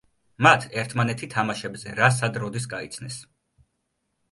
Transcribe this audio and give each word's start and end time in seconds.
მათ 0.45 0.63
ერთმანეთი 0.83 1.29
თამაშებზე 1.35 1.95
„რა, 2.01 2.09
სად, 2.17 2.41
როდის“ 2.47 2.69
გაიცნეს. 2.75 3.21